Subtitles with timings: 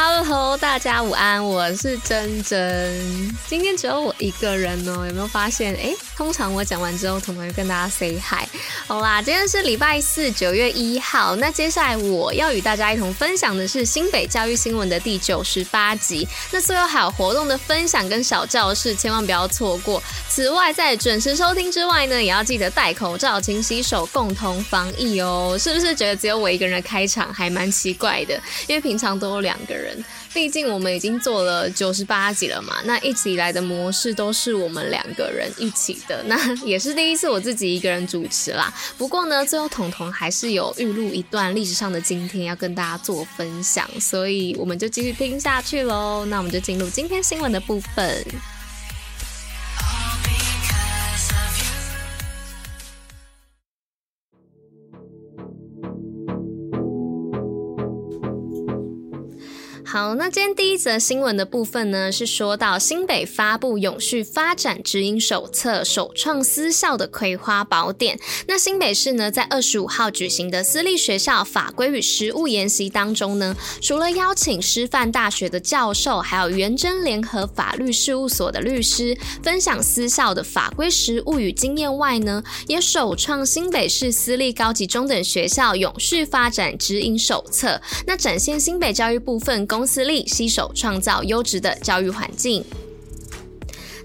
[0.00, 3.36] Hello，大家午安，我是珍珍。
[3.48, 5.74] 今天只有我一个人哦，有没有发现？
[5.74, 8.46] 哎，通常我讲完之后，彤彤会跟大家 say hi。
[8.86, 11.34] 好啦，今天是礼拜四，九月一号。
[11.34, 16.28] 那接下来我要与大家一同分享的是新北教育新闻的第九十八集。
[16.52, 20.00] 那最后还有活动的分享跟小教室，千万不要错过。
[20.28, 25.56] 此外，在准时收听之外呢，也要记得戴口罩、勤洗手，共同防疫哦。
[25.58, 28.40] 是不是觉得只有我一个人的开场还蛮奇怪的？
[28.68, 29.87] 因为平常都有两个人。
[30.32, 38.72] 毕竟我们已经做了九十八集了嘛，那一直以来的模式都是我们两个人一起的，那 也是第一次我自己一个人主持啦。
[38.96, 46.24] 不过呢，最后彤彤还是有预录一段历史上的今天要跟大家做分享，所以我们就继续听下去喽。
[46.26, 48.24] 那我们就进入今天新闻的部分。
[59.98, 68.16] 好，那今天第一则新闻的部分呢，是说到新北发布永续发展指引手册，首创私校的葵花宝典。
[68.46, 92.62] 那新北市呢，在二十五号举行的私立学校法规与实务研习当中呢，除了邀请师范大学的教授，还有元真联合法律事务所的律师分享私校的法规实务与经验外呢，也首创新北市私立高级中等学校永续发展指引手册，那展现新北教育部分公私立携手创造优质的教育环境。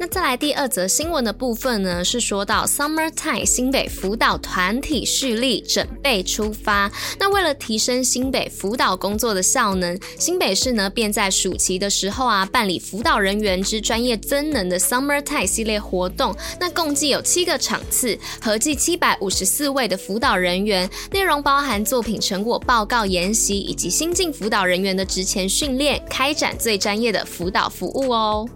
[0.00, 6.88] 那再来第二则新闻的部分呢，是说到 Summertime 新北辅导团体蓄力准备出发。
[7.18, 16.32] 那为了提升新北辅导工作的效能，新北市呢便在暑期的时候啊办理辅导人员之专业增能的 Summertime 系列活动。
[16.60, 28.48] 那共计有七个场次，合计七百五十四位的辅导人员，内容包含作品成果报告研习以及新进辅导人员的职前训练，开展最专业的辅导服务哦。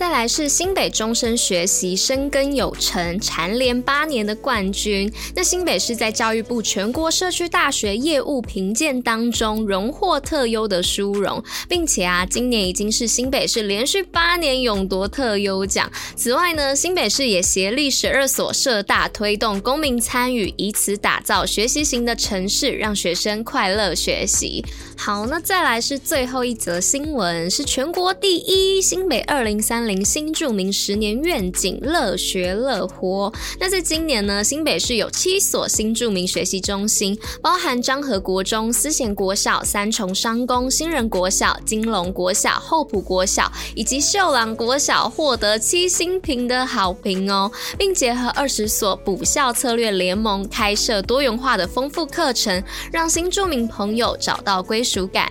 [0.00, 5.12] 再来是新北终身学习深耕有成，蝉联八年的冠军。
[5.36, 15.92] 那新北市在教育部全国社区大学业务评鉴当中荣获特优的殊荣，并且啊，今年已经是新北市连续八年勇夺特优奖。
[16.16, 24.64] 此外呢，新北市也协力十二所社大推动公民参与，以此打造学习型的城市，让学生快乐学习。
[24.96, 30.00] 好，那再来是最后一则新闻，是全国第一新北二零三零。
[30.10, 33.32] 新著名十年愿景，乐学乐活。
[33.60, 55.30] 那在今年呢，新北市有七所新著名学习中心，包含彰和国中、思贤国小、三重商工、新人国小、金龙国小、厚朴国小以及秀朗国小，获得七星评的好评哦，并结合二十所补校策略联盟，开设多元化的丰富课程，让新著名朋友找到归属感。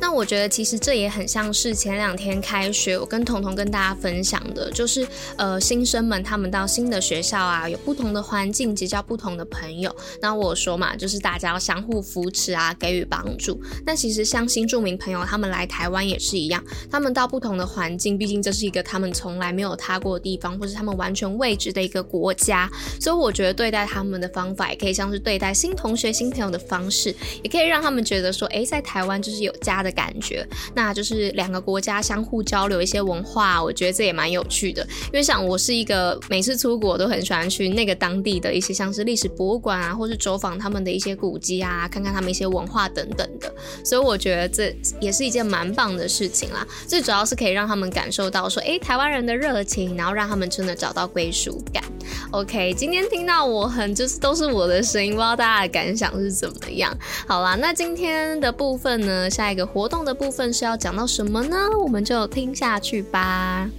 [0.00, 9.94] 那我觉得其实这也很像是前两天开学，我跟彤彤跟大家分享的，就是呃新生们他们到新的学校啊，有不同的环境，结交不同的朋友。
[10.22, 13.60] 那我说嘛，就是大家要相互扶持啊，给予帮助。
[13.84, 22.70] 那其实像新住民朋友他们来台湾也是一样，他们到不同的环境，毕竟这是一个他们从来没有踏过的地方，或是他们完全未知的一个国家，
[23.00, 29.87] 所以我觉得对待他们的方法，也可以像是对待新同学、新朋友的方式，也可以让他们觉得说，诶，在台湾就是有家的。
[29.88, 34.86] 的感觉，那就是两个国家相互交流一些文化，我觉得这也蛮有趣的。
[35.06, 43.52] 因为像我是一个每次出国都很喜欢去那个当地的一些像是历史博物馆啊，或是走访他们的一些古迹啊，看看他们一些文化等等的。
[43.84, 46.66] 所以我觉得这也是一件蛮棒的事情啦。
[46.86, 51.82] 最主要是可以让他们感受到说，诶，台湾人的热情，然后让他们真的找到归属感。
[52.30, 56.94] OK，今天听到我很就是都是我的声音，不知道大家的感想是怎么样？
[57.26, 61.56] 好啦，那今天的部分呢，下一个活动的部分是要讲到什么呢？
[61.80, 63.70] 我们就听下去吧。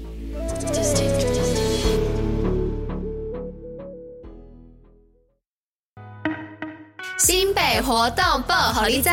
[7.17, 9.09] 新北活动报虎哩知。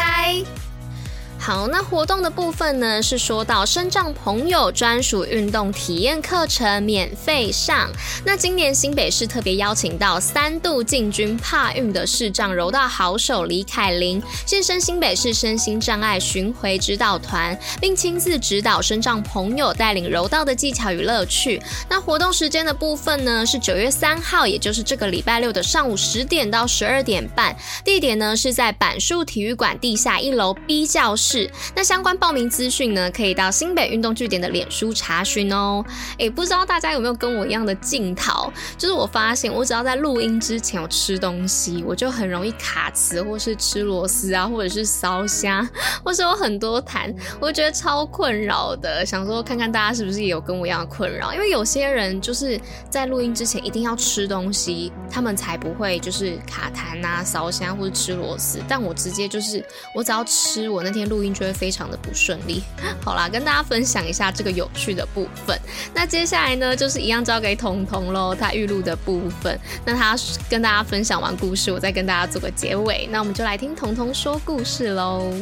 [1.46, 7.88] 好，那活动的部分呢，是说到身障朋友专属运动体验课程免费上。
[8.24, 21.62] 那今年新北市特别邀请到三度进军帕运的视障柔道好手李凯琳，现身新北市身心障碍巡回指导团，并亲自指导身障朋友带领柔道的技巧与乐趣。
[21.88, 31.35] 那活动时间的部分呢，是九月三号，也就是这个礼拜六的上午十点到十二点半，地点呢是在板树体育馆地下一楼 B 教室。
[31.36, 31.50] 事。
[31.74, 35.84] 那相关报名资讯呢，可以到新北运动据点的脸书查询哦。
[36.18, 38.50] 诶，不知道大家有没有跟我一样的镜头？
[38.78, 45.68] 就是我发现，我只要在录音之前有吃东西，我就很容易卡词，或是吃螺丝啊，或者是烧虾，
[46.02, 49.04] 或是有很多痰，我觉得超困扰的。
[49.04, 51.34] 想说看看大家是不是也有跟我一样的困扰？
[51.34, 52.58] 因为有些人就是
[52.88, 58.60] 在录音之前一定要吃东西，他们才不会就是卡痰啊、烧虾或者吃螺丝。
[58.68, 62.62] 但我直接就是，我只要吃，我那天录就会非常的不顺利。
[63.02, 65.58] 好啦，跟大家分享一下这个有趣的部分。
[65.94, 69.58] 那接下来呢，就是一样交给彤彤喽，他预录的部分。
[69.84, 70.16] 那他
[70.48, 73.08] 跟大家分享完故事，我再跟大家做个结尾。
[73.10, 75.32] 那我们就来听彤彤说故事喽。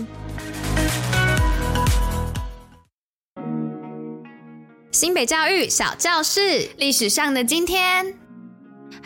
[4.90, 8.23] 新北教育小教室，历史上的今天。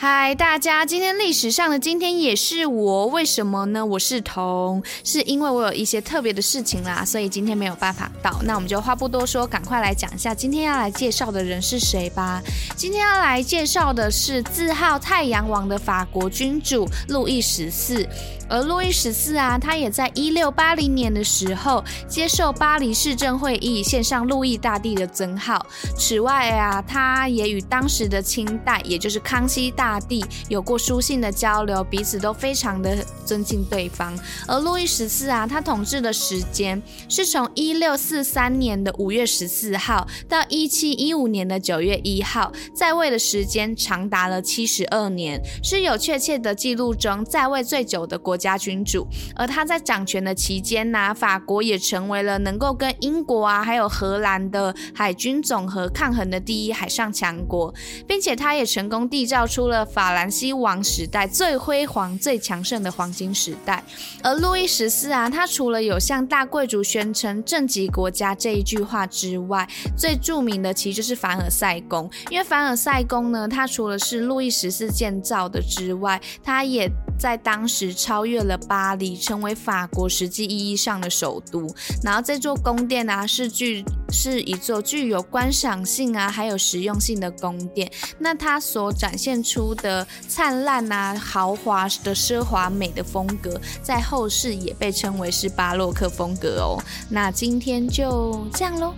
[0.01, 0.87] 嗨，大家！
[0.87, 3.85] 今天历史上的今天也是我，为什么呢？
[3.85, 8.39] 我是彤，是因为我有一些特别的事情啦，所以今天没有办法到。
[8.45, 12.41] 那我们就话不多说，赶快来讲一下今天要来介绍的人是谁吧。
[12.77, 18.09] 今天要来介绍的是自号太阳王的法国君主路易十四。
[18.51, 25.67] 而路易十四啊，他也在一六八零年的时候接受巴黎市政会议献上路易大帝的尊号。
[25.99, 34.15] 此外啊，他也与当时的清代，也就是康熙大大地有过书信的交流，彼此都非常的尊敬对方。
[34.47, 57.73] 而路易十四啊，他统治的时间是从一六四三年的五月十四号到一七一五年的九月一号，在位的时间长达了七十二年，是有确切的记录中在位最久的国家君主，而他在掌权的期间呢，法国也成为了能够跟英国啊，还有荷兰的海军总和抗衡的第一海上强国，
[58.07, 63.83] 并且他也成功缔造出了法兰西王时代最辉煌、最强盛的黄金时代。
[64.23, 81.67] 而路易十四啊，他除了有向大贵族宣称政绩国家这一句话之外，最著名的其实就是凡尔赛宫，因为凡尔赛宫呢，它除了是路易十四建造的之外，它也在当时超越了巴黎，成为法国实际意义上的首都。
[82.03, 87.91] 然后这座宫殿啊，是具是一座具有观赏性啊，还有实用性的宫殿。
[88.19, 96.83] 那它所展现出的灿烂啊、豪华的奢华美的风格，在后世也被称为是巴洛克风格哦。
[97.11, 98.95] 那今天就这样喽。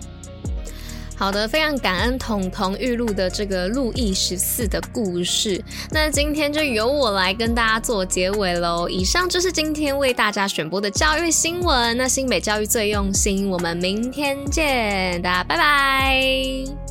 [1.21, 5.63] 好的，非常感恩彤彤预录的这个路易十四的故事。
[5.91, 8.89] 那今天就由我来跟大家做结尾喽。
[8.89, 11.95] 以上就是今天为大家选播的教育新闻。
[11.95, 16.90] 那新北教育最用心，我们明天见，大家拜拜。